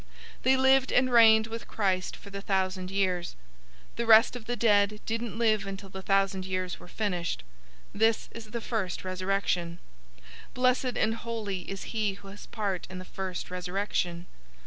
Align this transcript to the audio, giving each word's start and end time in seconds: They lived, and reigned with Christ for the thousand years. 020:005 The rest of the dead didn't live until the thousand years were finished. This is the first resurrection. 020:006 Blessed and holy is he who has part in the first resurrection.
They 0.41 0.57
lived, 0.57 0.91
and 0.91 1.11
reigned 1.11 1.45
with 1.45 1.67
Christ 1.67 2.15
for 2.15 2.31
the 2.31 2.41
thousand 2.41 2.89
years. 2.89 3.35
020:005 3.91 3.95
The 3.97 4.05
rest 4.07 4.35
of 4.35 4.45
the 4.45 4.55
dead 4.55 4.99
didn't 5.05 5.37
live 5.37 5.67
until 5.67 5.89
the 5.89 6.01
thousand 6.01 6.43
years 6.43 6.79
were 6.79 6.87
finished. 6.87 7.43
This 7.93 8.27
is 8.31 8.45
the 8.45 8.61
first 8.61 9.03
resurrection. 9.05 9.77
020:006 10.53 10.53
Blessed 10.55 10.97
and 10.97 11.13
holy 11.13 11.61
is 11.69 11.83
he 11.93 12.13
who 12.13 12.29
has 12.29 12.47
part 12.47 12.87
in 12.89 12.97
the 12.97 13.05
first 13.05 13.51
resurrection. 13.51 14.25